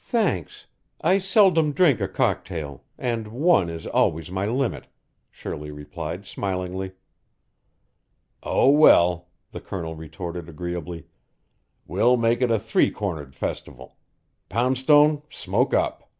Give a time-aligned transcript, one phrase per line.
[0.00, 0.66] "Thanks.
[1.02, 4.86] I seldom drink a cocktail, and one is always my limit,"
[5.30, 6.92] Shirley replied smilingly.
[8.42, 11.04] "Oh, well," the Colonel retorted agreeably,
[11.86, 13.98] "we'll make it a three cornered festival.
[14.48, 16.10] Poundstone, smoke up."